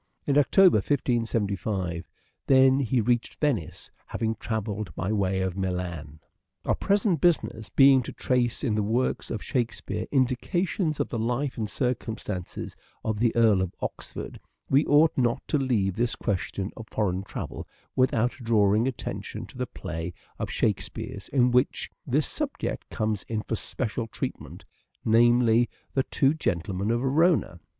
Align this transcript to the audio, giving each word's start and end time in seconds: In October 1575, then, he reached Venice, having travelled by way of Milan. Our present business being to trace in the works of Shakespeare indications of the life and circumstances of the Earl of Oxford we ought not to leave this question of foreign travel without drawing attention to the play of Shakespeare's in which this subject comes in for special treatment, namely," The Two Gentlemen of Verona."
In 0.25 0.35
October 0.35 0.77
1575, 0.77 2.09
then, 2.47 2.79
he 2.79 2.99
reached 3.01 3.35
Venice, 3.39 3.91
having 4.07 4.33
travelled 4.39 4.89
by 4.95 5.11
way 5.11 5.41
of 5.41 5.55
Milan. 5.55 6.19
Our 6.65 6.73
present 6.73 7.21
business 7.21 7.69
being 7.69 8.01
to 8.01 8.11
trace 8.11 8.63
in 8.63 8.73
the 8.73 8.81
works 8.81 9.29
of 9.29 9.43
Shakespeare 9.43 10.07
indications 10.11 10.99
of 10.99 11.07
the 11.07 11.19
life 11.19 11.55
and 11.55 11.69
circumstances 11.69 12.75
of 13.05 13.19
the 13.19 13.35
Earl 13.35 13.61
of 13.61 13.75
Oxford 13.79 14.39
we 14.71 14.87
ought 14.87 15.15
not 15.15 15.47
to 15.49 15.59
leave 15.59 15.95
this 15.95 16.15
question 16.15 16.71
of 16.75 16.87
foreign 16.89 17.21
travel 17.21 17.67
without 17.95 18.31
drawing 18.31 18.87
attention 18.87 19.45
to 19.45 19.57
the 19.59 19.67
play 19.67 20.15
of 20.39 20.49
Shakespeare's 20.49 21.27
in 21.29 21.51
which 21.51 21.91
this 22.07 22.25
subject 22.25 22.89
comes 22.89 23.21
in 23.27 23.43
for 23.43 23.55
special 23.55 24.07
treatment, 24.07 24.65
namely," 25.05 25.69
The 25.93 26.01
Two 26.01 26.33
Gentlemen 26.33 26.89
of 26.89 27.01
Verona." 27.01 27.59